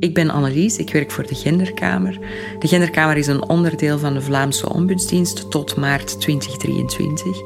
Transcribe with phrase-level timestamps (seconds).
[0.00, 2.18] Ik ben Annelies, ik werk voor de Genderkamer.
[2.58, 7.36] De Genderkamer is een onderdeel van de Vlaamse Ombudsdienst tot maart 2023.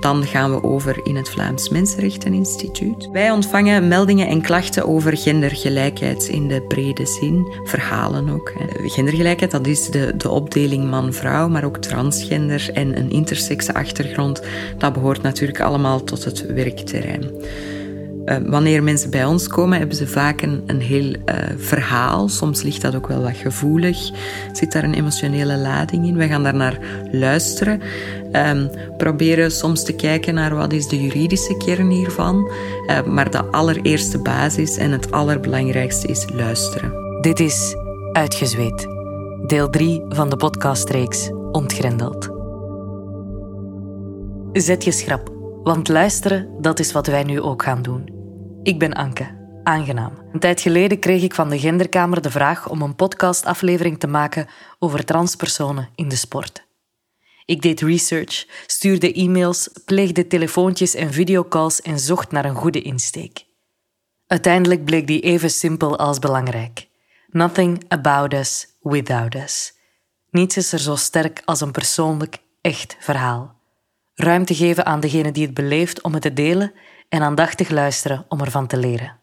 [0.00, 3.08] Dan gaan we over in het Vlaams Mensenrechteninstituut.
[3.12, 8.52] Wij ontvangen meldingen en klachten over gendergelijkheid in de brede zin, verhalen ook.
[8.82, 14.42] Gendergelijkheid, dat is de, de opdeling man-vrouw, maar ook transgender en een intersexe achtergrond.
[14.78, 17.30] Dat behoort natuurlijk allemaal tot het werkterrein.
[18.24, 22.28] Uh, wanneer mensen bij ons komen, hebben ze vaak een, heel uh, verhaal.
[22.28, 24.10] Soms ligt dat ook wel wat gevoelig.
[24.52, 26.16] Zit daar een emotionele lading in?
[26.16, 26.78] We gaan daar naar
[27.12, 27.80] luisteren.
[28.32, 32.50] Um, proberen soms te kijken naar wat is de juridische kern hiervan.
[32.86, 36.92] Uh, maar de allereerste basis en het allerbelangrijkste is luisteren.
[37.20, 37.76] Dit is
[38.12, 38.86] Uitgezweet.
[39.46, 42.28] Deel 3 van de podcastreeks Ontgrendeld.
[44.52, 48.11] Zet je schrap want luisteren, dat is wat wij nu ook gaan doen.
[48.62, 49.40] Ik ben Anke.
[49.62, 50.12] Aangenaam.
[50.32, 54.48] Een tijd geleden kreeg ik van de Genderkamer de vraag om een podcastaflevering te maken
[54.78, 56.66] over transpersonen in de sport.
[57.44, 63.44] Ik deed research, stuurde e-mails, pleegde telefoontjes en videocalls en zocht naar een goede insteek.
[64.26, 66.88] Uiteindelijk bleek die even simpel als belangrijk.
[67.26, 69.72] Nothing about us without us.
[70.30, 73.60] Niets is er zo sterk als een persoonlijk, echt verhaal
[74.14, 76.72] ruimte geven aan degene die het beleeft om het te delen
[77.12, 79.16] en aandachtig luisteren om ervan te leren.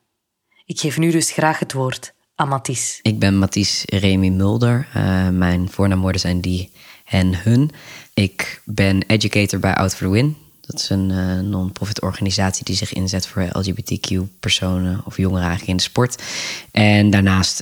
[0.65, 2.99] Ik geef nu dus graag het woord aan Mathies.
[3.01, 4.87] Ik ben Mathies Remy Mulder.
[4.95, 6.71] Uh, mijn voornaamwoorden zijn die
[7.05, 7.71] en hun.
[8.13, 10.37] Ik ben educator bij Out for Win.
[10.69, 15.77] Dat is een uh, non-profit organisatie die zich inzet voor LGBTQ-personen of jongeren eigenlijk in
[15.77, 16.23] de sport.
[16.71, 17.59] En daarnaast,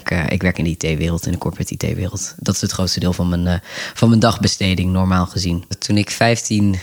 [0.00, 2.34] ik, uh, ik, werk in de IT-wereld, in de corporate IT-wereld.
[2.38, 3.62] Dat is het grootste deel van mijn,
[3.94, 5.64] van mijn dagbesteding, normaal gezien.
[5.78, 6.78] Toen ik 15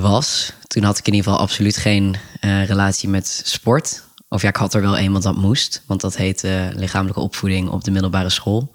[0.00, 4.02] was, toen had ik in ieder geval absoluut geen relatie met sport.
[4.28, 5.82] Of ja, ik had er wel een, want dat moest.
[5.86, 6.42] Want dat heet
[6.74, 8.72] lichamelijke opvoeding op de middelbare school.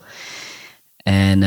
[0.97, 1.39] En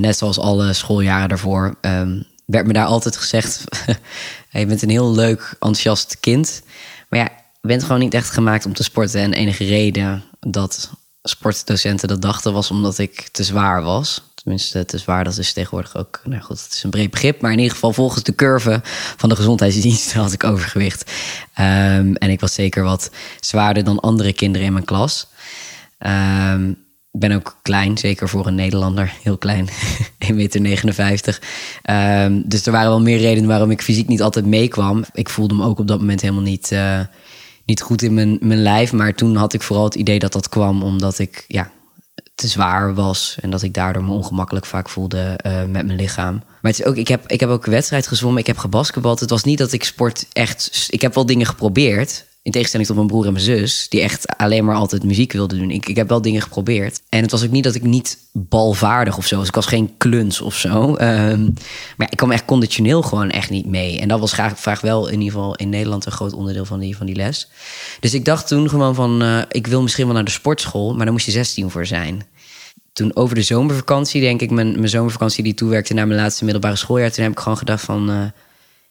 [0.00, 1.76] net zoals alle schooljaren daarvoor...
[1.80, 3.64] Um, werd me daar altijd gezegd:
[4.50, 6.62] je bent een heel leuk, enthousiast kind.
[7.08, 7.28] Maar ja,
[7.60, 9.20] bent gewoon niet echt gemaakt om te sporten.
[9.20, 10.90] En de enige reden dat
[11.22, 14.22] sportdocenten dat dachten was omdat ik te zwaar was.
[14.34, 16.20] Tenminste, te zwaar, dat is tegenwoordig ook.
[16.24, 17.40] Nou goed, het is een breed begrip.
[17.40, 18.80] Maar in ieder geval, volgens de curve
[19.16, 21.10] van de gezondheidsdienst had ik overgewicht.
[21.58, 25.26] Um, en ik was zeker wat zwaarder dan andere kinderen in mijn klas.
[25.98, 26.83] Um,
[27.16, 29.12] ben ook klein, zeker voor een Nederlander.
[29.22, 29.68] Heel klein,
[30.32, 30.34] 1,59
[30.96, 31.38] meter.
[31.90, 35.04] Um, dus er waren wel meer redenen waarom ik fysiek niet altijd meekwam.
[35.12, 37.00] Ik voelde me ook op dat moment helemaal niet, uh,
[37.64, 38.92] niet goed in mijn, mijn lijf.
[38.92, 41.70] Maar toen had ik vooral het idee dat dat kwam omdat ik ja,
[42.34, 43.36] te zwaar was.
[43.40, 46.34] En dat ik daardoor me ongemakkelijk vaak voelde uh, met mijn lichaam.
[46.34, 49.20] Maar het is ook, ik, heb, ik heb ook een wedstrijd gezwommen, ik heb gebasketbald.
[49.20, 50.86] Het was niet dat ik sport echt...
[50.90, 52.24] Ik heb wel dingen geprobeerd.
[52.44, 55.58] In tegenstelling tot mijn broer en mijn zus, die echt alleen maar altijd muziek wilden
[55.58, 55.70] doen.
[55.70, 57.00] Ik, ik heb wel dingen geprobeerd.
[57.08, 59.48] En het was ook niet dat ik niet balvaardig of zo was.
[59.48, 60.88] Ik was geen kluns of zo.
[60.88, 61.54] Um,
[61.96, 64.00] maar ik kwam echt conditioneel gewoon echt niet mee.
[64.00, 66.78] En dat was graag, vaak wel in ieder geval in Nederland een groot onderdeel van
[66.78, 67.48] die, van die les.
[68.00, 71.04] Dus ik dacht toen gewoon van, uh, ik wil misschien wel naar de sportschool, maar
[71.04, 72.26] daar moest je 16 voor zijn.
[72.92, 76.76] Toen over de zomervakantie, denk ik, mijn, mijn zomervakantie die toewerkte naar mijn laatste middelbare
[76.76, 78.10] schooljaar, toen heb ik gewoon gedacht van.
[78.10, 78.24] Uh,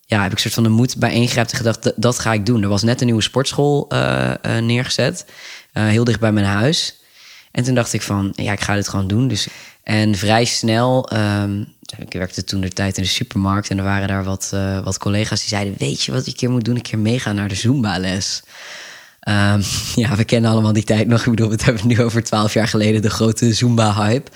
[0.05, 2.63] ja, heb ik soort van de moed bijeengrijpt en gedacht, dat, dat, ga ik doen.
[2.63, 5.25] Er was net een nieuwe sportschool uh, uh, neergezet,
[5.73, 6.97] uh, heel dicht bij mijn huis.
[7.51, 9.27] En toen dacht ik van, ja, ik ga dit gewoon doen.
[9.27, 9.47] Dus,
[9.83, 13.69] en vrij snel, um, ik werkte toen de tijd in de supermarkt...
[13.69, 14.49] en er waren daar wat,
[14.83, 15.75] wat collega's die zeiden...
[15.77, 16.75] weet je wat je een keer moet doen?
[16.75, 18.43] Een keer meegaan naar de Zumba-les.
[19.27, 19.61] Um,
[20.03, 21.19] ja, we kennen allemaal die tijd nog.
[21.19, 23.01] Ik bedoel, we hebben nu over twaalf jaar geleden...
[23.01, 24.31] de grote Zumba-hype.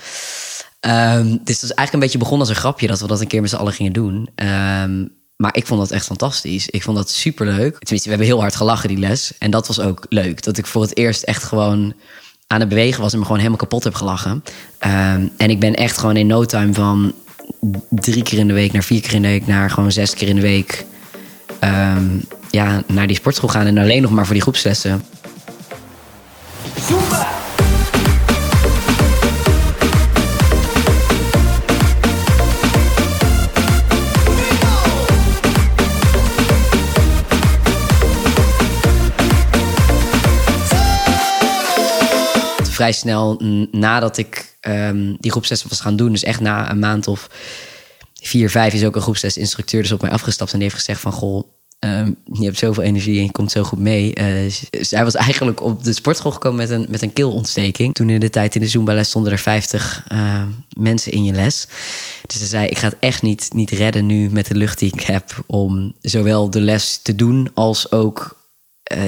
[0.80, 2.86] Um, dus dat is eigenlijk een beetje begonnen als een grapje...
[2.86, 4.28] dat we dat een keer met z'n allen gingen doen.
[5.38, 6.68] Maar ik vond dat echt fantastisch.
[6.68, 7.78] Ik vond dat super leuk.
[7.78, 9.32] Tenminste, we hebben heel hard gelachen die les.
[9.38, 10.42] En dat was ook leuk.
[10.42, 11.94] Dat ik voor het eerst echt gewoon
[12.46, 14.30] aan het bewegen was en me gewoon helemaal kapot heb gelachen.
[14.30, 17.14] Um, en ik ben echt gewoon in no time van
[17.90, 20.28] drie keer in de week naar vier keer in de week naar gewoon zes keer
[20.28, 20.84] in de week
[21.64, 25.02] um, ja, naar die sportschool gaan en alleen nog maar voor die groepslessen.
[42.78, 43.40] Vrij snel
[43.70, 47.30] nadat ik um, die groepsles was gaan doen, dus echt na een maand of
[48.22, 51.12] vier, vijf, is ook een groepslesinstructeur dus op mij afgestapt en die heeft gezegd van
[51.12, 51.42] goh,
[51.78, 54.18] um, je hebt zoveel energie en je komt zo goed mee.
[54.18, 57.94] Uh, zij was eigenlijk op de sportschool gekomen met een, met een keelontsteking.
[57.94, 61.32] Toen in de tijd in de Zumba-les stonden er 50 uh, ehm, mensen in je
[61.32, 61.66] les.
[62.26, 64.92] Dus ze zei, ik ga het echt niet, niet redden nu met de lucht die
[64.94, 65.44] ik heb...
[65.46, 68.36] om zowel de les te doen als ook
[68.92, 69.02] uh,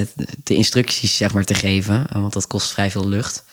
[0.45, 2.07] de instructies zeg maar, te geven.
[2.13, 3.45] Want dat kost vrij veel lucht.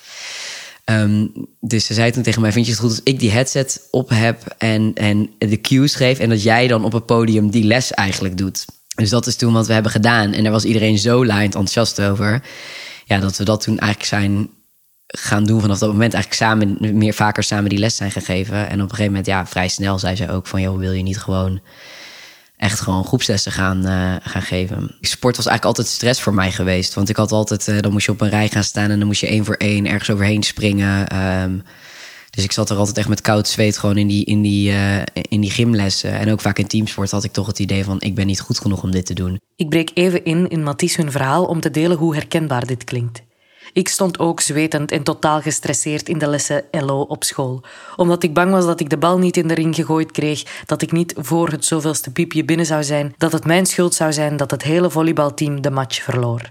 [0.83, 1.27] Ehm,
[1.59, 4.09] dus ze zei toen tegen mij: Vind je het goed als ik die headset op
[4.09, 6.19] heb en, en de cues geef.
[6.19, 8.65] En dat jij dan op het podium die les eigenlijk doet.
[8.95, 10.33] Dus dat is toen wat we hebben gedaan.
[10.33, 12.41] En daar was iedereen zo laaiend enthousiast over.
[13.05, 14.49] Ja, dat we dat toen eigenlijk zijn
[15.07, 16.13] gaan doen vanaf dat moment.
[16.13, 18.69] Eigenlijk samen, meer vaker samen die les zijn gegeven.
[18.69, 20.61] En op een gegeven moment, ja, vrij snel zei ze ook van...
[20.61, 21.61] joh, wil je niet gewoon
[22.57, 24.95] echt gewoon groepslessen gaan, uh, gaan geven.
[25.01, 26.93] Sport was eigenlijk altijd stress voor mij geweest.
[26.93, 29.07] Want ik had altijd, uh, dan moest je op een rij gaan staan en dan
[29.07, 31.17] moest je één voor één ergens overheen springen.
[31.41, 31.63] Um,
[32.29, 34.97] dus ik zat er altijd echt met koud zweet gewoon in die, in, die, uh,
[35.11, 36.11] in die gymlessen.
[36.11, 38.59] En ook vaak in teamsport had ik toch het idee van ik ben niet goed
[38.59, 39.39] genoeg om dit te doen.
[39.55, 43.21] Ik breek even in in Mathies hun verhaal om te delen hoe herkenbaar dit klinkt.
[43.77, 47.61] Ik stond ook zwetend en totaal gestresseerd in de lessen LO op school,
[47.95, 50.81] omdat ik bang was dat ik de bal niet in de ring gegooid kreeg, dat
[50.81, 54.37] ik niet voor het zoveelste piepje binnen zou zijn, dat het mijn schuld zou zijn
[54.37, 56.41] dat het hele volleybalteam de match verloor.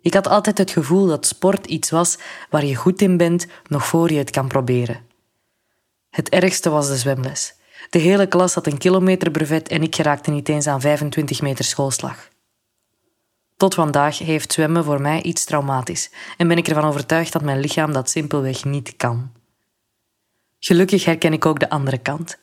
[0.00, 2.18] Ik had altijd het gevoel dat sport iets was
[2.50, 5.00] waar je goed in bent nog voor je het kan proberen.
[6.10, 7.54] Het ergste was de zwemles.
[7.90, 11.64] De hele klas had een kilometer brevet en ik geraakte niet eens aan 25 meter
[11.64, 12.28] schoolslag.
[13.58, 17.60] Tot vandaag heeft zwemmen voor mij iets traumatisch en ben ik ervan overtuigd dat mijn
[17.60, 19.32] lichaam dat simpelweg niet kan.
[20.58, 22.38] Gelukkig herken ik ook de andere kant.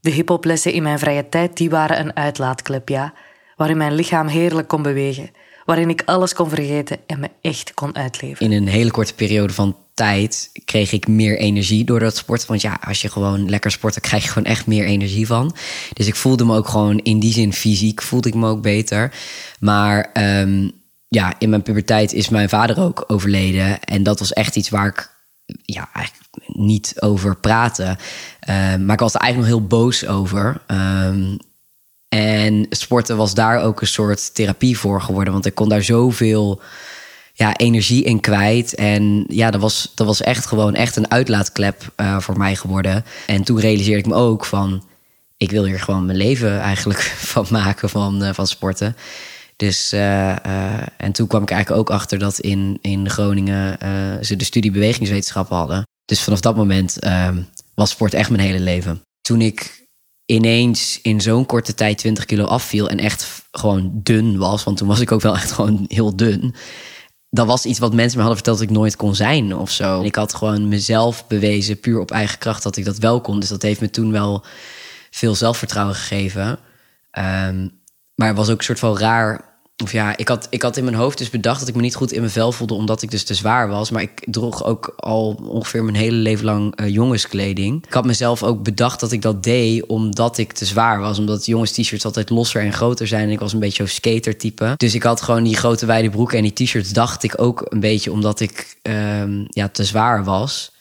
[0.00, 3.14] De hiphoplessen in mijn vrije tijd die waren een uitlaatklep, ja,
[3.56, 5.30] waarin mijn lichaam heerlijk kon bewegen,
[5.64, 8.46] waarin ik alles kon vergeten en me echt kon uitleven.
[8.46, 12.46] In een hele korte periode van tijd kreeg ik meer energie door dat sport.
[12.46, 15.56] Want ja, als je gewoon lekker sport, dan krijg je gewoon echt meer energie van.
[15.92, 19.12] Dus ik voelde me ook gewoon in die zin fysiek, voelde ik me ook beter.
[19.60, 20.10] Maar
[20.40, 20.72] um,
[21.08, 23.80] ja, in mijn puberteit is mijn vader ook overleden.
[23.80, 25.12] En dat was echt iets waar ik
[25.62, 27.82] ja, eigenlijk niet over praatte.
[28.48, 30.62] Uh, maar ik was er eigenlijk nog heel boos over.
[30.66, 31.36] Um,
[32.08, 35.32] en sporten was daar ook een soort therapie voor geworden.
[35.32, 36.60] Want ik kon daar zoveel
[37.36, 38.74] ja, energie in kwijt.
[38.74, 43.04] En ja, dat was, dat was echt gewoon echt een uitlaatklep uh, voor mij geworden.
[43.26, 44.84] En toen realiseerde ik me ook van...
[45.36, 47.00] ik wil hier gewoon mijn leven eigenlijk
[47.34, 48.96] van maken van, uh, van sporten.
[49.56, 53.78] Dus, uh, en toen kwam ik eigenlijk ook achter dat in, in Groningen
[54.24, 55.82] ze de studie bewegingswetenschappen hadden.
[56.04, 57.42] Dus vanaf dat moment ehm,
[57.74, 59.02] was sport echt mijn hele leven.
[59.20, 59.86] Toen ik
[60.26, 64.88] ineens in zo'n korte tijd 20 kilo afviel en echt gewoon dun was, want toen
[64.88, 66.54] was ik ook wel echt gewoon heel dun.
[67.34, 70.02] Dat was iets wat mensen me hadden verteld dat ik nooit kon zijn of zo.
[70.02, 73.40] Ik had gewoon mezelf bewezen, puur op eigen kracht, dat ik dat wel kon.
[73.40, 74.44] Dus dat heeft me toen wel
[75.10, 76.48] veel zelfvertrouwen gegeven.
[77.18, 77.80] Um,
[78.14, 80.84] maar het was ook een soort van raar of ja, ik had, ik had in
[80.84, 83.10] mijn hoofd dus bedacht dat ik me niet goed in mijn vel voelde omdat ik
[83.10, 83.90] dus te zwaar was.
[83.90, 87.86] Maar ik droeg ook al ongeveer mijn hele leven lang uh, jongenskleding.
[87.86, 91.18] Ik had mezelf ook bedacht dat ik dat deed omdat ik te zwaar was.
[91.18, 93.22] Omdat jongens t-shirts altijd losser en groter zijn.
[93.22, 94.74] En ik was een beetje zo'n skater type.
[94.76, 97.80] Dus ik had gewoon die grote wijde broeken en die t-shirts dacht ik ook een
[97.80, 100.72] beetje omdat ik uh, ja, te zwaar was.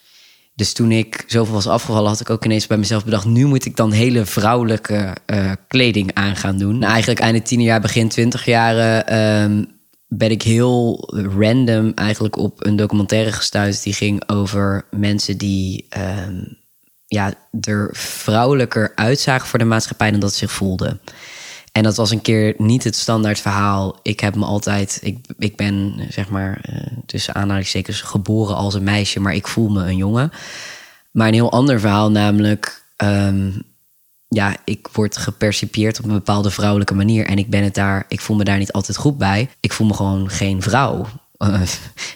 [0.56, 3.66] Dus toen ik zoveel was afgevallen, had ik ook ineens bij mezelf bedacht: nu moet
[3.66, 6.78] ik dan hele vrouwelijke uh, kleding aan gaan doen.
[6.78, 9.20] Nou, eigenlijk einde tien jaar, begin twintig jaren.
[9.44, 9.72] Um,
[10.08, 16.58] ben ik heel random eigenlijk op een documentaire gestuurd die ging over mensen die um,
[17.08, 21.00] ja, er vrouwelijker uitzagen voor de maatschappij dan dat ze zich voelden.
[21.74, 24.00] En dat was een keer niet het standaard verhaal.
[24.02, 28.84] Ik heb me altijd, ik, ik ben zeg maar uh, tussen aanhalingstekens geboren als een
[28.84, 30.32] meisje, maar ik voel me een jongen.
[31.12, 33.64] Maar een heel ander verhaal, namelijk, um,
[34.28, 38.22] ja, ik word gepercipieerd op een bepaalde vrouwelijke manier en ik ben het daar, ik
[38.22, 39.50] voel me daar niet altijd goed bij.
[39.60, 41.06] Ik voel me gewoon geen vrouw.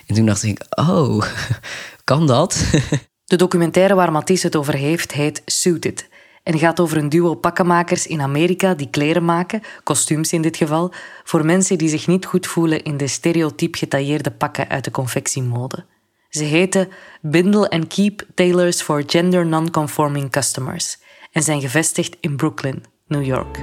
[0.07, 1.23] En toen dacht ik, oh,
[2.03, 2.63] kan dat?
[3.25, 6.07] De documentaire waar Matisse het over heeft, heet Suited
[6.47, 10.93] en gaat over een duo pakkenmakers in Amerika die kleren maken, kostuums in dit geval,
[11.23, 15.85] voor mensen die zich niet goed voelen in de stereotyp getailleerde pakken uit de confectiemode.
[16.29, 16.87] Ze heten
[17.21, 20.97] Bindle and Keep Tailors for Gender Non-Conforming Customers
[21.31, 23.57] en zijn gevestigd in Brooklyn, New York.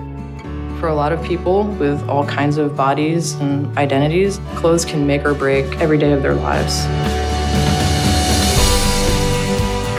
[0.79, 5.29] For a lot of people with all kinds of bodies and identities, clothes can make
[5.29, 6.87] or break every day of their lives.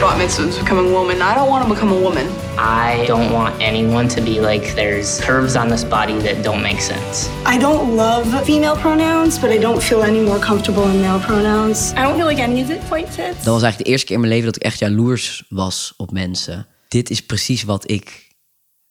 [0.05, 1.19] What makes us become a woman?
[1.19, 2.27] I don't want to become a woman.
[2.59, 6.79] I don't want anyone to be like, there's curves on this body that don't make
[6.79, 7.29] sense.
[7.45, 11.91] I don't love female pronouns, but I don't feel any more comfortable in male pronouns.
[11.93, 13.43] I don't feel like any of it quite fits.
[13.43, 16.12] Dat was eigenlijk de eerste keer in mijn leven dat ik echt jaloers was op
[16.12, 16.67] mensen.
[16.88, 18.35] Dit is precies wat ik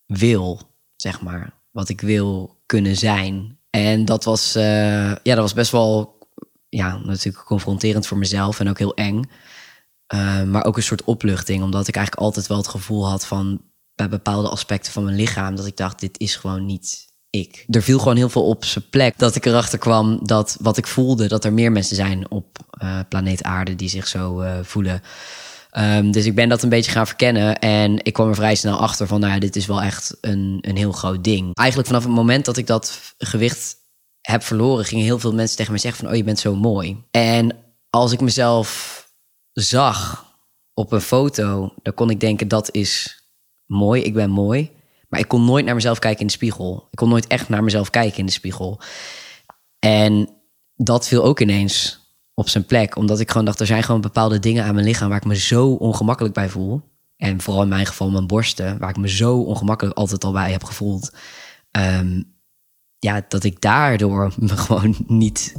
[0.06, 0.60] wil,
[0.96, 1.52] zeg maar.
[1.70, 3.58] Wat ik wil kunnen zijn.
[3.70, 4.62] En dat was, uh,
[5.04, 6.18] ja, dat was best wel,
[6.68, 9.24] ja, natuurlijk confronterend voor mezelf en ook heel eng.
[10.14, 13.60] Uh, maar ook een soort opluchting, omdat ik eigenlijk altijd wel het gevoel had van
[13.94, 17.64] bij bepaalde aspecten van mijn lichaam dat ik dacht: dit is gewoon niet ik.
[17.68, 19.18] Er viel gewoon heel veel op zijn plek.
[19.18, 22.98] Dat ik erachter kwam dat wat ik voelde, dat er meer mensen zijn op uh,
[23.08, 25.02] planeet Aarde die zich zo uh, voelen.
[25.78, 27.58] Um, dus ik ben dat een beetje gaan verkennen.
[27.58, 30.58] En ik kwam er vrij snel achter van, nou ja, dit is wel echt een,
[30.60, 31.54] een heel groot ding.
[31.54, 33.76] Eigenlijk vanaf het moment dat ik dat gewicht
[34.20, 37.04] heb verloren, gingen heel veel mensen tegen me zeggen van, oh, je bent zo mooi.
[37.10, 37.56] En
[37.90, 39.02] als ik mezelf
[39.54, 40.26] zag
[40.74, 43.22] op een foto, dan kon ik denken, dat is
[43.66, 44.70] mooi, ik ben mooi.
[45.08, 46.88] Maar ik kon nooit naar mezelf kijken in de spiegel.
[46.90, 48.80] Ik kon nooit echt naar mezelf kijken in de spiegel.
[49.78, 50.28] En
[50.76, 52.00] dat viel ook ineens
[52.34, 52.96] op zijn plek.
[52.96, 55.36] Omdat ik gewoon dacht, er zijn gewoon bepaalde dingen aan mijn lichaam waar ik me
[55.36, 56.82] zo ongemakkelijk bij voel.
[57.16, 60.52] En vooral in mijn geval mijn borsten, waar ik me zo ongemakkelijk altijd al bij
[60.52, 61.12] heb gevoeld.
[61.70, 62.22] Ehm,
[62.98, 65.54] ja, dat ik daardoor me gewoon niet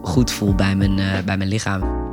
[0.00, 2.05] goed voel bij mijn, uh, bij mijn lichaam.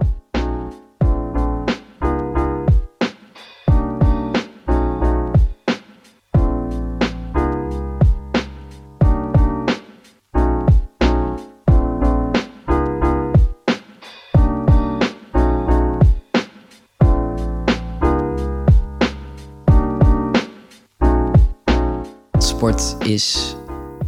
[23.00, 23.56] Is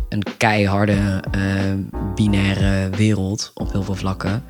[0.10, 1.74] een keiharde, uh,
[2.16, 4.44] binaire wereld op heel veel vlakken.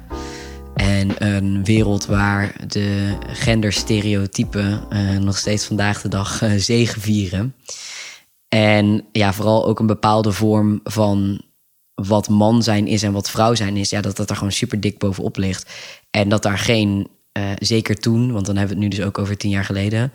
[0.76, 7.56] En een wereld waar de genderstereotypen uh, nog steeds vandaag de dag uh, zegevieren.
[8.48, 11.42] En ja, vooral ook een bepaalde vorm van
[11.94, 13.90] wat man zijn is en wat vrouw zijn is.
[13.90, 15.72] Ja, dat dat er gewoon super dik bovenop ligt.
[16.12, 17.08] En dat daar geen,
[17.60, 20.12] zeker toen, want dan hebben we het nu dus ook over tien jaar geleden,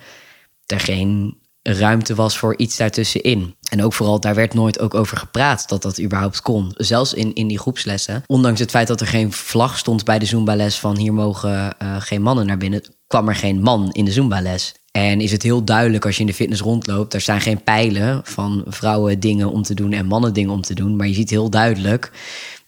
[0.66, 1.39] er geen
[1.72, 3.54] ruimte was voor iets daartussenin.
[3.68, 6.72] En ook vooral, daar werd nooit ook over gepraat dat dat überhaupt kon.
[6.76, 8.22] Zelfs in, in die groepslessen.
[8.26, 11.96] Ondanks het feit dat er geen vlag stond bij de Zumba-les van hier mogen uh,
[11.98, 14.74] geen mannen naar binnen, kwam er geen man in de Zumba-les.
[14.90, 18.20] En is het heel duidelijk als je in de fitness rondloopt, er zijn geen pijlen
[18.24, 20.96] van vrouwen dingen om te doen en mannen dingen om te doen.
[20.96, 22.10] Maar je ziet heel duidelijk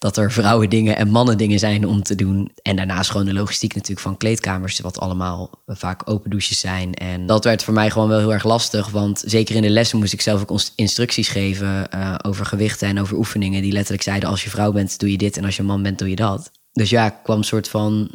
[0.03, 2.51] dat er vrouwen dingen en mannen dingen zijn om te doen.
[2.61, 6.93] En daarnaast gewoon de logistiek natuurlijk van kleedkamers, wat allemaal vaak open douches zijn.
[6.93, 9.99] En dat werd voor mij gewoon wel heel erg lastig, want zeker in de lessen
[9.99, 14.29] moest ik zelf ook instructies geven uh, over gewichten en over oefeningen die letterlijk zeiden
[14.29, 16.51] als je vrouw bent doe je dit en als je man bent doe je dat.
[16.71, 18.09] Dus ja, ik kwam een soort van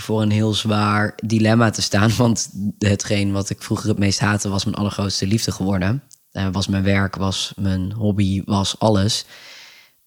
[0.00, 4.48] voor een heel zwaar dilemma te staan, want hetgeen wat ik vroeger het meest haatte
[4.48, 6.02] was mijn allergrootste liefde geworden.
[6.32, 9.24] Uh, was mijn werk, was mijn hobby, was alles.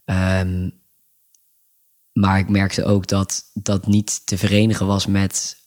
[0.06, 0.84] Um,
[2.20, 5.58] maar ik merkte ook dat dat niet te verenigen was met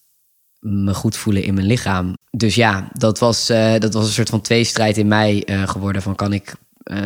[0.58, 2.16] me goed voelen in mijn lichaam.
[2.30, 6.02] Dus ja, dat was, uh, dat was een soort van tweestrijd in mij uh, geworden.
[6.02, 6.54] Van kan ik,
[6.88, 6.99] uh,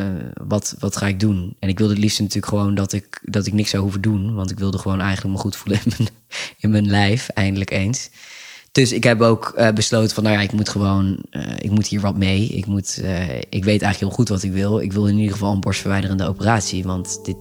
[0.45, 1.57] wat, wat ga ik doen?
[1.59, 4.35] En ik wilde het liefst natuurlijk gewoon dat ik, dat ik niks zou hoeven doen.
[4.35, 6.09] Want ik wilde gewoon eigenlijk me goed voelen in mijn,
[6.59, 8.11] in mijn lijf, eindelijk eens.
[8.73, 11.25] Dus ik heb ook besloten van, nou ja, ik moet gewoon,
[11.59, 12.47] ik moet hier wat mee.
[12.47, 13.03] Ik, moet,
[13.49, 14.81] ik weet eigenlijk heel goed wat ik wil.
[14.81, 16.85] Ik wil in ieder geval een borstverwijderende operatie.
[16.85, 17.37] Want dit,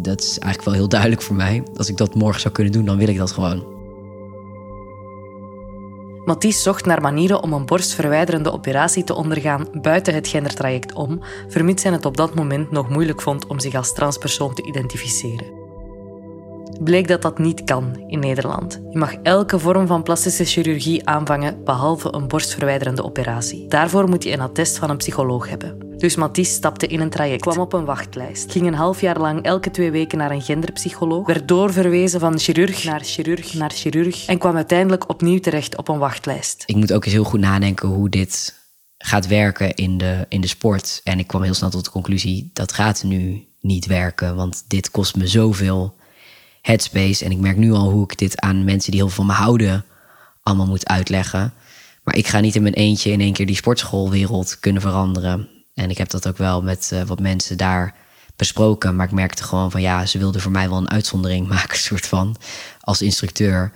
[0.00, 1.62] dat is eigenlijk wel heel duidelijk voor mij.
[1.76, 3.71] Als ik dat morgen zou kunnen doen, dan wil ik dat gewoon.
[6.24, 11.82] Mathies zocht naar manieren om een borstverwijderende operatie te ondergaan buiten het gendertraject om, vermits
[11.82, 15.61] hij het op dat moment nog moeilijk vond om zich als transpersoon te identificeren
[16.84, 18.80] bleek dat dat niet kan in Nederland.
[18.90, 23.68] Je mag elke vorm van plastische chirurgie aanvangen, behalve een borstverwijderende operatie.
[23.68, 25.90] Daarvoor moet je een attest van een psycholoog hebben.
[25.96, 29.42] Dus Mathies stapte in een traject, kwam op een wachtlijst, ging een half jaar lang
[29.42, 34.38] elke twee weken naar een genderpsycholoog, werd doorverwezen van chirurg naar chirurg naar chirurg en
[34.38, 36.62] kwam uiteindelijk opnieuw terecht op een wachtlijst.
[36.66, 38.60] Ik moet ook eens heel goed nadenken hoe dit
[38.98, 41.00] gaat werken in de, in de sport.
[41.04, 44.90] En ik kwam heel snel tot de conclusie, dat gaat nu niet werken, want dit
[44.90, 45.94] kost me zoveel
[46.62, 47.24] headspace.
[47.24, 49.42] En ik merk nu al hoe ik dit aan mensen die heel veel van me
[49.42, 49.84] houden
[50.42, 51.52] allemaal moet uitleggen.
[52.02, 55.48] Maar ik ga niet in mijn eentje in één keer die sportschoolwereld kunnen veranderen.
[55.74, 57.94] En ik heb dat ook wel met uh, wat mensen daar
[58.36, 58.96] besproken.
[58.96, 62.06] Maar ik merkte gewoon van ja, ze wilden voor mij wel een uitzondering maken, soort
[62.06, 62.36] van,
[62.80, 63.72] als instructeur.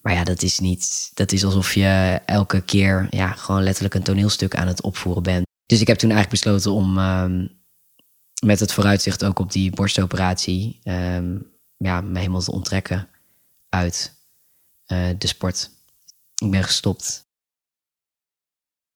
[0.00, 1.10] Maar ja, dat is niet.
[1.14, 5.46] Dat is alsof je elke keer ja, gewoon letterlijk een toneelstuk aan het opvoeren bent.
[5.66, 7.48] Dus ik heb toen eigenlijk besloten om um,
[8.44, 10.80] met het vooruitzicht ook op die borstoperatie.
[10.84, 13.08] Um, ja, me helemaal te onttrekken
[13.68, 14.14] uit
[14.86, 15.70] uh, de sport.
[16.34, 17.25] Ik ben gestopt.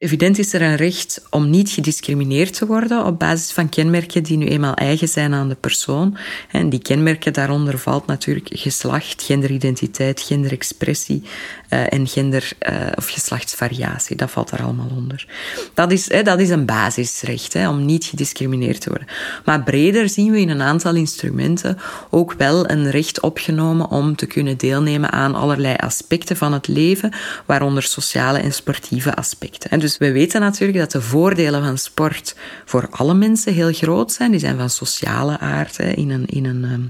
[0.00, 4.36] Evident is er een recht om niet gediscrimineerd te worden op basis van kenmerken die
[4.36, 6.16] nu eenmaal eigen zijn aan de persoon.
[6.50, 11.22] En die kenmerken daaronder valt natuurlijk geslacht, genderidentiteit, genderexpressie
[11.70, 14.16] uh, en gender- uh, of geslachtsvariatie.
[14.16, 15.26] Dat valt daar allemaal onder.
[15.74, 19.08] Dat is, dat is een basisrecht, hè, om niet gediscrimineerd te worden.
[19.44, 21.78] Maar breder zien we in een aantal instrumenten
[22.10, 27.12] ook wel een recht opgenomen om te kunnen deelnemen aan allerlei aspecten van het leven,
[27.46, 29.70] waaronder sociale en sportieve aspecten.
[29.70, 33.72] En dus Dus we weten natuurlijk dat de voordelen van sport voor alle mensen heel
[33.72, 34.30] groot zijn.
[34.30, 35.76] Die zijn van sociale aard.
[35.76, 35.90] Hè.
[35.90, 36.80] In, een, in, een, ehm,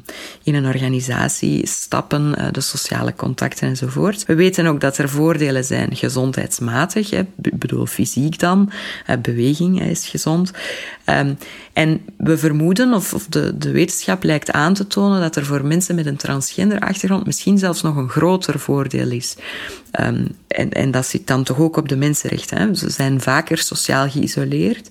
[0.43, 4.27] in een organisatie stappen, eh, de sociale contacten enzovoort.
[4.27, 7.13] We weten ook dat er voordelen zijn gezondheidsmatig.
[7.13, 8.71] Ik bedoel fysiek dan.
[9.23, 10.53] Beweging is gezond.
[11.81, 15.65] En we vermoeden, of, of de, de wetenschap lijkt aan te tonen, dat er voor
[15.65, 19.37] mensen met een transgender achtergrond misschien zelfs nog een groter voordeel is.
[20.01, 22.59] Um, en, en dat zit dan toch ook op de mensenrechten.
[22.59, 22.75] Hè.
[22.75, 24.89] Ze zijn vaker sociaal geïsoleerd.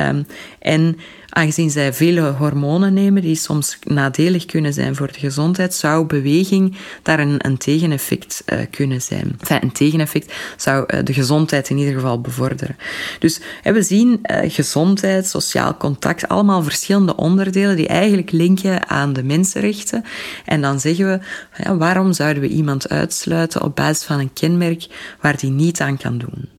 [0.00, 0.26] Um,
[0.58, 0.96] en
[1.34, 6.76] aangezien zij vele hormonen nemen die soms nadelig kunnen zijn voor de gezondheid, zou beweging
[7.02, 9.38] daar een, tegeneffect uh, kunnen zijn.
[9.60, 12.76] Een tegeneffect zou uh, de gezondheid in ieder geval bevorderen.
[13.18, 19.22] Dus we zien uh, gezondheid, sociaal contact, allemaal verschillende onderdelen die eigenlijk linken aan de
[19.22, 20.04] mensenrechten.
[20.44, 24.86] En dan zeggen we, waarom zouden we iemand uitsluiten op basis van een kenmerk
[25.20, 26.52] waar die niet aan kan doen?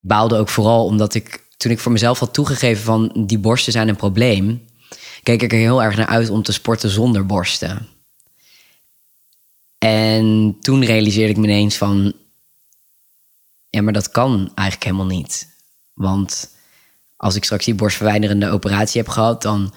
[0.00, 3.88] baalde ook vooral omdat ik toen ik voor mezelf had toegegeven van die borsten zijn
[3.88, 4.64] een probleem,
[5.22, 7.88] keek ik er heel erg naar uit om te sporten zonder borsten.
[9.78, 12.12] En toen realiseerde ik me ineens van,
[13.70, 15.48] ja, maar dat kan eigenlijk helemaal niet.
[15.94, 16.50] Want
[17.16, 19.74] als ik straks die borstverwijderende operatie heb gehad, dan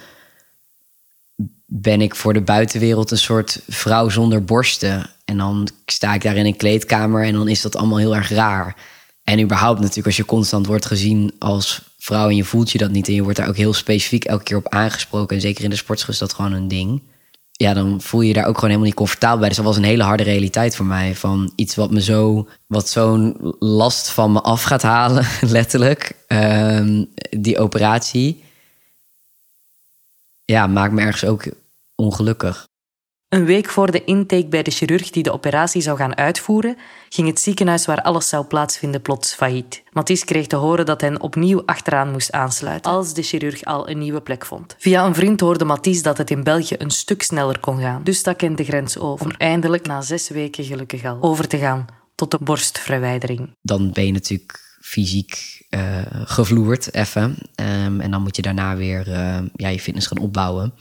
[1.66, 5.10] ben ik voor de buitenwereld een soort vrouw zonder borsten.
[5.26, 8.30] En dan sta ik daar in een kleedkamer en dan is dat allemaal heel erg
[8.30, 8.76] raar.
[9.24, 12.92] En überhaupt natuurlijk, als je constant wordt gezien als vrouw en je voelt je dat
[12.92, 15.36] niet en je wordt daar ook heel specifiek elke keer op aangesproken.
[15.36, 17.02] En zeker in de sportschool is dat gewoon een ding.
[17.52, 19.48] Ja, dan voel je je daar ook gewoon helemaal niet comfortabel bij.
[19.48, 21.16] Dus dat was een hele harde realiteit voor mij.
[21.16, 26.16] Van iets wat me zo, wat zo'n last van me af gaat halen, letterlijk.
[26.28, 28.44] Um, die operatie.
[30.46, 31.46] Ja, maakt me ergens ook
[31.96, 32.68] ongelukkig.
[33.34, 36.78] Een week voor de intake bij de chirurg die de operatie zou gaan uitvoeren,
[37.10, 39.84] ging het ziekenhuis waar alles zou plaatsvinden plots failliet.
[39.92, 43.98] Mathies kreeg te horen dat hij opnieuw achteraan moest aansluiten, als de chirurg al een
[43.98, 44.76] nieuwe plek vond.
[44.80, 48.18] Via een vriend hoorde Mathies dat het in België een stuk sneller kon gaan, dus
[48.18, 51.86] stak hij de grens over, om eindelijk na zes weken gelukkig al over te gaan
[52.16, 53.56] tot de borstverwijdering.
[53.62, 57.38] Dan ben je natuurlijk fysiek uh, gevloerd, even.
[57.56, 60.74] Um, en dan moet je daarna weer uh, ja, je fitness gaan opbouwen.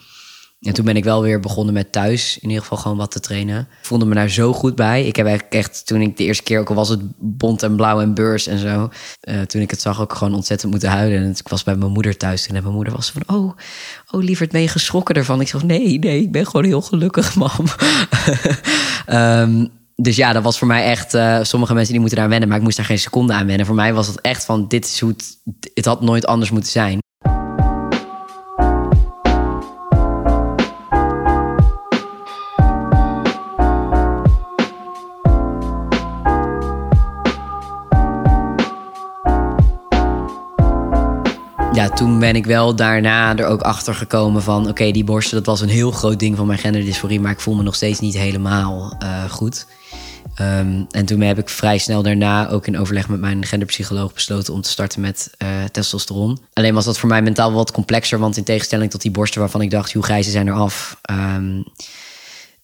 [0.63, 3.19] En toen ben ik wel weer begonnen met thuis in ieder geval gewoon wat te
[3.19, 3.59] trainen.
[3.59, 5.05] Ik voelde me daar zo goed bij.
[5.05, 7.75] Ik heb eigenlijk echt, toen ik de eerste keer, ook al was het bont en
[7.75, 8.89] blauw en beurs en zo.
[9.21, 11.23] Uh, toen ik het zag, ook gewoon ontzettend moeten huilen.
[11.23, 13.57] En ik was bij mijn moeder thuis en mijn moeder was van, oh,
[14.11, 15.41] oh lieverd, ben je geschrokken ervan?
[15.41, 17.65] Ik zeg, nee, nee, ik ben gewoon heel gelukkig, mam.
[19.09, 21.13] um, dus ja, dat was voor mij echt.
[21.13, 23.65] Uh, sommige mensen die moeten daar wennen, maar ik moest daar geen seconde aan wennen.
[23.65, 25.37] Voor mij was het echt van: dit is hoe het.
[25.73, 27.01] Het had nooit anders moeten zijn.
[41.95, 44.67] Toen ben ik wel daarna er ook achter gekomen van...
[44.69, 47.19] oké, die borsten, dat was een heel groot ding van mijn genderdysforie...
[47.19, 49.65] maar ik voel me nog steeds niet helemaal uh, goed.
[50.41, 54.53] Um, en toen heb ik vrij snel daarna ook in overleg met mijn genderpsycholoog besloten...
[54.53, 56.39] om te starten met uh, testosteron.
[56.53, 58.19] Alleen was dat voor mij mentaal wat complexer...
[58.19, 59.93] want in tegenstelling tot die borsten waarvan ik dacht...
[59.93, 60.97] hoe grijze zijn er af...
[61.11, 61.63] Um,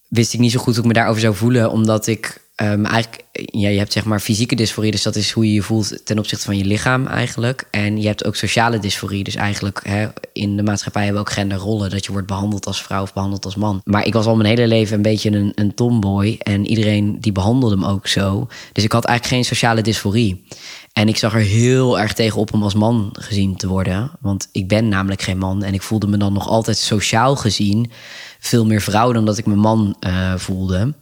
[0.10, 1.72] wist ik niet zo goed hoe ik me daarover zou voelen...
[1.72, 5.46] omdat ik Um, eigenlijk, ja, je hebt zeg maar fysieke dysforie, dus dat is hoe
[5.46, 7.68] je je voelt ten opzichte van je lichaam eigenlijk.
[7.72, 11.36] En je hebt ook sociale dysforie, dus eigenlijk hè, in de maatschappij hebben we ook
[11.36, 13.82] genderrollen, dat je wordt behandeld als vrouw of behandeld als man.
[13.84, 17.32] Maar ik was al mijn hele leven een beetje een, een tomboy en iedereen die
[17.32, 18.48] behandelde hem ook zo.
[18.74, 20.46] Dus ik had eigenlijk geen sociale dysforie.
[20.94, 24.68] En ik zag er heel erg tegenop om als man gezien te worden, want ik
[24.68, 27.92] ben namelijk geen man en ik voelde me dan nog altijd sociaal gezien
[28.40, 30.94] veel meer vrouw dan dat ik me man uh, voelde.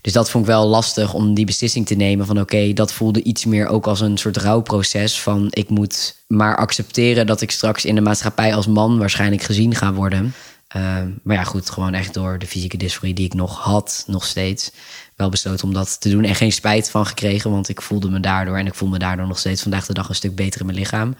[0.00, 3.22] Dus dat vond ik wel lastig om die beslissing te nemen van oké, dat voelde
[3.22, 7.84] iets meer ook als een soort rouwproces van ik moet maar accepteren dat ik straks
[7.84, 10.34] in de maatschappij als man waarschijnlijk gezien ga worden.
[10.76, 14.24] Uh, maar ja, goed, gewoon echt door de fysieke dysforie die ik nog had, nog
[14.24, 14.70] steeds,
[15.16, 16.24] wel besloten om dat te doen.
[16.24, 19.26] En geen spijt van gekregen, want ik voelde me daardoor en ik voel me daardoor
[19.26, 21.14] nog steeds vandaag de dag een stuk beter in mijn lichaam.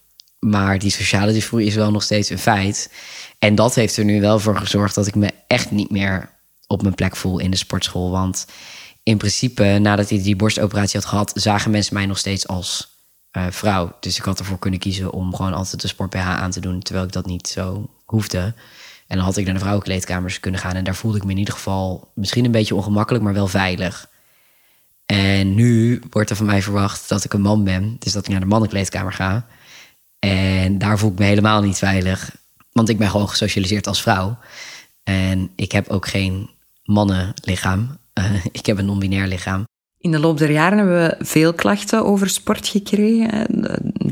[0.45, 2.93] Maar die sociale dysforie is wel nog steeds een feit.
[3.39, 6.31] En dat heeft er nu wel voor gezorgd dat ik me echt niet meer
[6.67, 8.11] op mijn plek voel in de sportschool.
[8.11, 8.47] Want
[9.03, 12.89] in principe, nadat ik die borstoperatie had gehad, zagen mensen mij nog steeds als
[13.33, 13.97] uh, vrouw.
[14.01, 16.81] Dus ik had ervoor kunnen kiezen om gewoon altijd de sport BH aan te doen,
[16.81, 18.55] terwijl ik dat niet zo hoefde.
[19.07, 20.75] En dan had ik naar de vrouwenkleedkamers kunnen gaan.
[20.75, 24.09] En daar voelde ik me in ieder geval misschien een beetje ongemakkelijk, maar wel veilig.
[25.07, 27.97] En nu wordt er van mij verwacht dat ik een man ben.
[27.99, 29.47] Dus dat ik naar de mannenkleedkamer ga.
[30.25, 32.37] En daar voel ik me helemaal niet veilig.
[32.73, 34.39] Want ik ben gewoon gesocialiseerd als vrouw.
[35.03, 36.51] En ik heb ook geen
[36.85, 37.99] mannenlichaam.
[38.19, 39.65] Uh, ik heb een non-binair lichaam.
[39.99, 43.47] In de loop der jaren hebben we veel klachten over sport gekregen.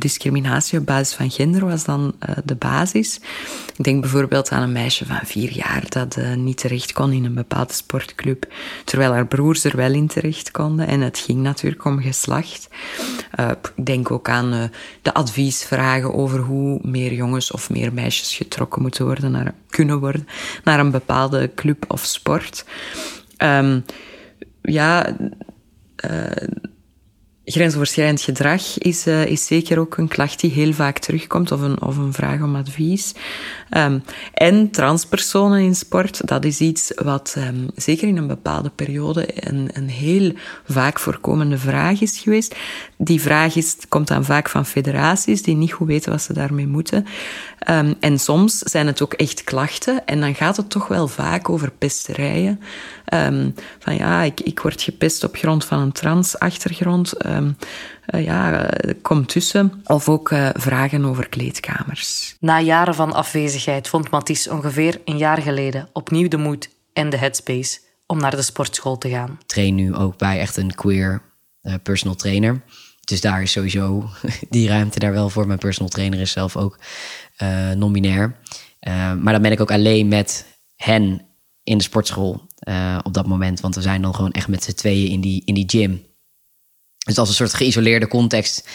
[0.03, 3.21] Discriminatie op basis van gender was dan eh, de basis.
[3.77, 7.25] Ik denk bijvoorbeeld aan een meisje van vier jaar dat eh, niet terecht kon in
[7.25, 8.53] een bepaalde sportclub,
[8.85, 10.87] terwijl haar broers er wel in terecht konden.
[10.87, 12.69] En het ging natuurlijk om geslacht.
[13.41, 14.71] Uh, ik denk ook aan
[15.03, 20.29] de adviesvragen over hoe meer jongens of meer meisjes getrokken moeten worden, naar, kunnen worden
[20.65, 22.65] naar een bepaalde club of sport.
[23.38, 23.85] Um,
[24.62, 25.17] ja,
[27.44, 31.83] grensoverschrijdend gedrag is, uh, is zeker ook een klacht die heel vaak terugkomt, of een,
[31.83, 33.14] of een vraag om advies.
[33.76, 34.02] Um,
[34.33, 39.70] en transpersonen in sport, dat is iets wat um, zeker in een bepaalde periode een,
[39.72, 40.33] een heel
[40.66, 42.57] vaak voorkomende vraag is geweest.
[42.96, 46.66] Die vraag is, komt dan vaak van federaties die niet goed weten wat ze daarmee
[46.66, 47.07] moeten.
[47.70, 51.48] Um, en soms zijn het ook echt klachten en dan gaat het toch wel vaak
[51.48, 52.61] over pesterijen.
[53.78, 57.24] van ja, ik, ik word gepest op grond van een transachtergrond.
[57.33, 58.71] Uh, ja,
[59.03, 59.83] kom tussen.
[59.85, 62.37] Of ook uh, vragen over kleedkamers.
[62.40, 67.16] Na jaren van afwezigheid vond Mathies ongeveer een jaar geleden opnieuw de moed en de
[67.16, 69.38] headspace om naar de sportschool te gaan.
[69.40, 71.23] Ik train nu ook bij echt een queer
[71.62, 72.62] uh, personal trainer.
[73.01, 74.09] Dus daar is sowieso
[74.51, 75.47] die ruimte daar wel voor.
[75.47, 76.79] Mijn personal trainer is zelf ook
[77.75, 78.37] non-binair.
[79.21, 81.23] maar dan ben ik ook alleen met hen
[81.64, 82.47] in de sportschool
[83.03, 83.61] op dat moment.
[83.61, 86.03] Want we zijn dan gewoon echt met z'n tweeën in die, in die gym.
[87.05, 88.69] Dus als een soort geïsoleerde context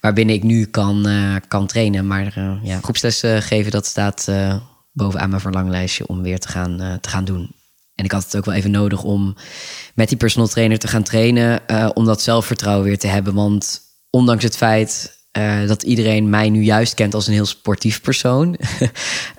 [0.00, 2.06] waarbinnen ik nu kan, uh, kan trainen.
[2.06, 4.30] Maar uh, ja, groepsles uh, geven, dat staat
[4.92, 7.56] bovenaan mijn verlanglijstje om weer te gaan, te gaan doen.
[7.94, 9.36] En ik had het ook wel even nodig om
[9.94, 11.60] met die personal trainer te gaan trainen.
[11.94, 13.34] om dat zelfvertrouwen weer te hebben.
[13.34, 15.16] Want ondanks het feit
[15.66, 18.58] dat iedereen mij nu juist kent als een heel sportief persoon,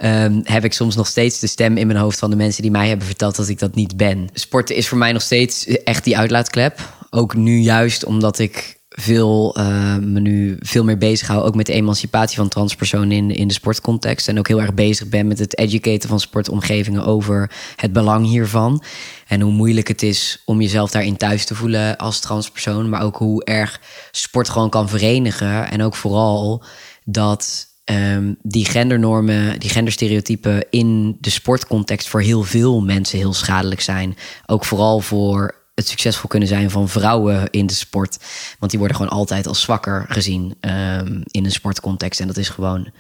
[0.04, 2.72] um, heb ik soms nog steeds de stem in mijn hoofd van de mensen die
[2.72, 4.30] mij hebben verteld dat ik dat niet ben.
[4.34, 9.56] Sporten is voor mij nog steeds echt die uitlaatklep ook nu juist omdat ik veel,
[9.60, 13.48] uh, me nu veel meer bezig hou, ook met de emancipatie van transpersonen in, in
[13.48, 14.28] de sportcontext.
[14.28, 18.84] En ook heel erg bezig ben met het educaten van sportomgevingen over het belang hiervan.
[19.28, 22.90] En hoe moeilijk het is om jezelf daarin thuis te voelen als transpersoon.
[22.90, 25.72] Maar ook hoe erg sport gewoon kan verenigen.
[25.72, 26.64] En ook vooral
[27.06, 33.82] dat um, die gendernormen, die genderstereotypen in de sportcontext voor heel veel mensen heel schadelijk
[33.82, 34.18] zijn.
[34.46, 38.18] Ook vooral voor het succesvol kunnen zijn van vrouwen in de sport.
[38.60, 42.20] Want die worden gewoon altijd als zwakker gezien um, in een sportcontext.
[42.20, 42.92] En dat is gewoon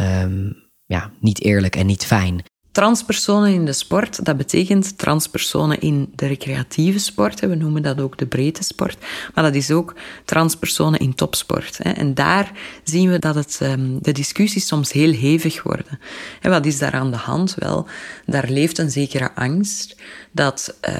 [0.00, 2.44] um, ja, niet eerlijk en niet fijn.
[2.76, 7.40] Transpersonen in de sport, dat betekent transpersonen in de recreatieve sport.
[7.40, 9.04] We noemen dat ook de breedte sport.
[9.34, 11.78] Maar dat is ook transpersonen in topsport.
[11.78, 12.52] En daar
[12.84, 15.98] zien we dat het, ehm, de discussies soms heel hevig worden.
[16.42, 17.54] Wat is daar aan de hand?
[17.54, 17.86] Wel,
[18.26, 19.96] daar leeft een zekere angst
[20.32, 20.94] dat uh,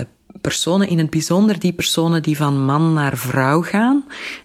[0.47, 4.05] personen, in het bijzonder die personen die van man naar vrouw gaan,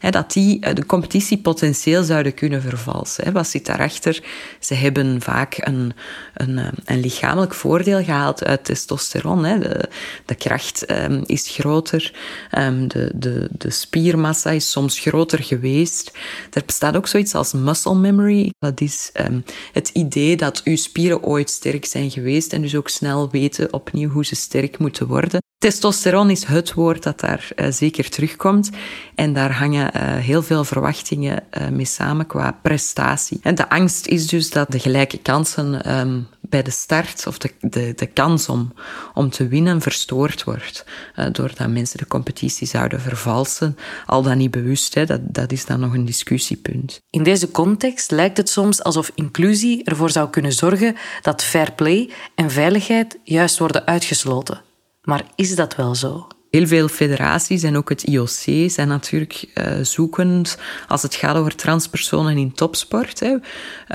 [0.09, 3.33] dat die eh, de competitie potentieel zouden kunnen vervalsen.
[3.33, 4.23] Wat zit daarachter?
[4.59, 5.93] Ze hebben vaak een,
[6.33, 9.41] een, eh, een lichamelijk voordeel gehaald uit testosteron.
[9.41, 9.89] De,
[10.25, 12.13] de kracht um, is groter,
[12.57, 16.11] um, de, de, de spiermassa is soms groter geweest.
[16.53, 18.51] Er bestaat ook zoiets als muscle memory.
[18.59, 22.89] Dat is um, het idee dat uw spieren ooit sterk zijn geweest en dus ook
[22.89, 25.50] snel weten opnieuw hoe ze sterk moeten worden.
[25.61, 28.69] Testosteron is het woord dat daar uh, zeker terugkomt.
[29.15, 33.39] En daar hangen uh, heel veel verwachtingen uh, mee samen qua prestatie.
[33.41, 37.51] En de angst is dus dat de gelijke kansen um, bij de start, of de,
[37.59, 38.73] de, de kans om,
[39.13, 40.85] om te winnen, verstoord wordt.
[41.31, 43.77] doordat mensen de competitie zouden vervalsen.
[44.05, 47.01] Al dan niet bewust, hè, dat, dat is dan nog een discussiepunt.
[47.09, 52.09] In deze context lijkt het soms alsof inclusie ervoor zou kunnen zorgen dat fair play
[52.35, 54.61] en veiligheid juist worden uitgesloten.
[55.01, 56.27] Maar is dat wel zo?
[56.49, 61.55] Heel veel federaties en ook het IOC zijn natuurlijk uh, zoekend als het gaat over
[61.55, 63.19] transpersonen in topsport.
[63.19, 63.35] Hè.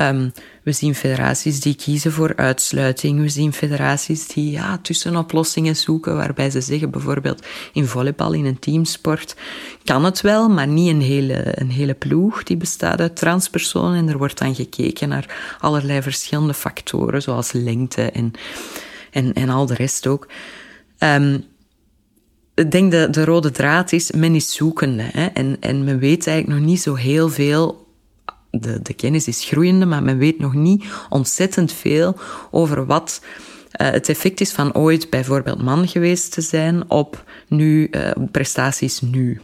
[0.08, 3.20] Um, we zien federaties die kiezen voor uitsluiting.
[3.20, 8.58] We zien federaties die ja, tussenoplossingen zoeken, waarbij ze zeggen bijvoorbeeld in volleybal, in een
[8.58, 9.36] teamsport,
[9.84, 13.98] kan het wel, maar niet een hele, een hele ploeg die bestaat uit transpersonen.
[13.98, 18.32] En er wordt dan gekeken naar allerlei verschillende factoren, zoals lengte en,
[19.10, 20.26] en, en al de rest ook.
[20.98, 21.44] Um,
[22.54, 25.02] ik denk dat de rode draad is, men is zoekende.
[25.02, 25.26] Hè?
[25.26, 27.86] En, en men weet eigenlijk nog niet zo heel veel.
[28.50, 32.16] De, de kennis is groeiende, maar men weet nog niet ontzettend veel
[32.50, 33.20] over wat
[33.80, 39.00] uh, het effect is van ooit bijvoorbeeld man geweest te zijn op nu, uh, prestaties
[39.00, 39.40] nu.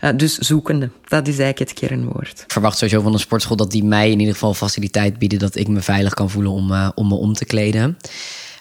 [0.00, 2.40] Uh, dus zoekende, dat is eigenlijk het kernwoord.
[2.40, 5.56] Ik verwacht sowieso van een sportschool dat die mij in ieder geval faciliteit bieden dat
[5.56, 7.96] ik me veilig kan voelen om, om me om te kleden.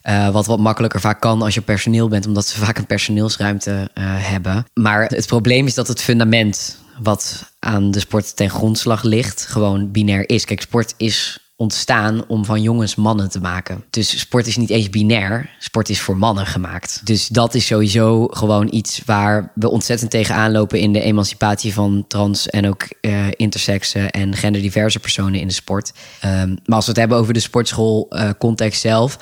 [0.03, 3.71] Uh, wat wat makkelijker vaak kan als je personeel bent, omdat ze vaak een personeelsruimte
[3.71, 4.65] uh, hebben.
[4.73, 9.91] Maar het probleem is dat het fundament wat aan de sport ten grondslag ligt, gewoon
[9.91, 10.45] binair is.
[10.45, 13.84] Kijk, sport is ontstaan om van jongens mannen te maken.
[13.89, 15.49] Dus sport is niet eens binair.
[15.60, 17.02] Sport is voor mannen gemaakt.
[17.04, 22.06] Dus dat is sowieso gewoon iets waar we ontzettend tegenaan lopen in de emancipatie van
[22.08, 25.93] trans en ook uh, intersexe en genderdiverse personen in de sport.
[26.26, 29.17] Um, maar als we het hebben over de sportschool uh, context zelf,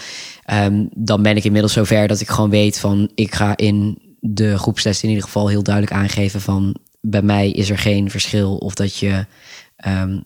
[0.53, 4.57] um, dan ben ik inmiddels zover dat ik gewoon weet van ik ga in de
[4.57, 8.73] groepsles in ieder geval heel duidelijk aangeven van bij mij is er geen verschil of
[8.73, 9.25] dat je
[9.87, 10.23] Um,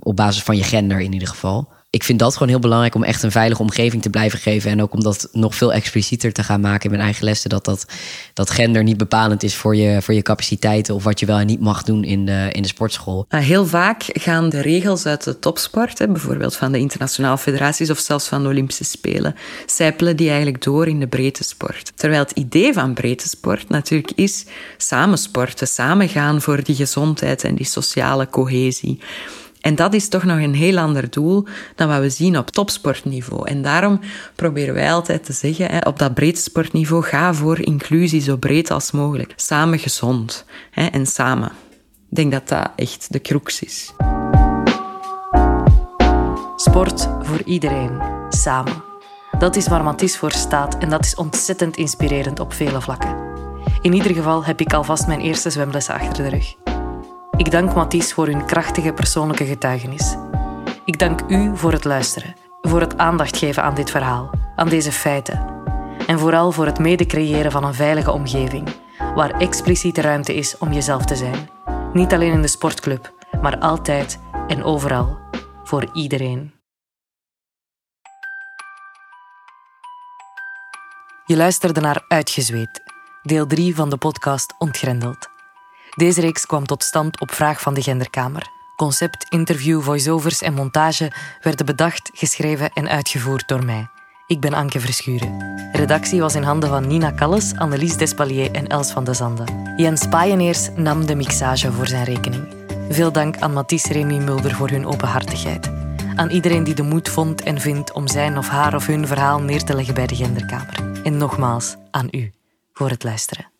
[0.00, 1.68] op basis van je gender in ieder geval.
[1.90, 4.70] Ik vind dat gewoon heel belangrijk om echt een veilige omgeving te blijven geven.
[4.70, 7.50] En ook om dat nog veel explicieter te gaan maken in mijn eigen lessen.
[7.50, 7.86] Dat, dat,
[8.34, 10.94] dat gender niet bepalend is voor je, voor je capaciteiten.
[10.94, 13.24] Of wat je wel en niet mag doen in de, in de sportschool.
[13.28, 17.98] Heel vaak gaan de regels uit de topsport, hè, bijvoorbeeld van de internationale federaties of
[17.98, 19.34] zelfs van de Olympische Spelen,
[19.66, 21.92] zijpelen die eigenlijk door in de breedte sport.
[21.94, 24.44] Terwijl het idee van breedte sport natuurlijk is
[24.76, 28.98] samen sporten, samen gaan voor die gezondheid en die sociale cohesie.
[29.68, 33.48] En dat is toch nog een heel ander doel dan wat we zien op topsportniveau.
[33.48, 34.00] En daarom
[34.34, 38.90] proberen wij altijd te zeggen, op dat breedte sportniveau, ga voor inclusie zo breed als
[38.90, 39.32] mogelijk.
[39.36, 41.52] Samen gezond en samen.
[42.10, 43.92] Ik denk dat dat echt de crux is.
[46.56, 48.82] Sport voor iedereen, samen.
[49.38, 53.16] Dat is waar Mathies voor staat en dat is ontzettend inspirerend op vele vlakken.
[53.80, 56.77] In ieder geval heb ik alvast mijn eerste zwemlessen achter de rug.
[57.38, 60.16] Ik dank Mathies voor hun krachtige persoonlijke getuigenis.
[60.84, 64.92] Ik dank u voor het luisteren, voor het aandacht geven aan dit verhaal, aan deze
[64.92, 65.62] feiten.
[66.06, 68.68] En vooral voor het mede-creëren van een veilige omgeving,
[69.14, 71.50] waar expliciete ruimte is om jezelf te zijn.
[71.92, 75.18] Niet alleen in de sportclub, maar altijd en overal,
[75.64, 76.52] voor iedereen.
[81.24, 82.82] Je luisterde naar Uitgezweet,
[83.22, 85.37] deel 3 van de podcast Ontgrendeld.
[85.98, 88.50] Deze reeks kwam tot stand op vraag van de Genderkamer.
[88.76, 93.86] Concept, interview, voiceovers en montage werden bedacht, geschreven en uitgevoerd door mij.
[94.26, 95.56] Ik ben Anke Verschuren.
[95.72, 99.44] Redactie was in handen van Nina Calles, Annelies Despalier en Els van de Zande.
[99.76, 102.54] Jens Paaieneers nam de mixage voor zijn rekening.
[102.88, 105.70] Veel dank aan Mathies Remy Mulder voor hun openhartigheid.
[106.16, 109.40] Aan iedereen die de moed vond en vindt om zijn of haar of hun verhaal
[109.40, 111.00] neer te leggen bij de Genderkamer.
[111.02, 112.32] En nogmaals aan u
[112.72, 113.57] voor het luisteren.